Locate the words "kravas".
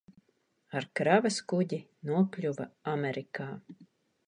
0.99-1.37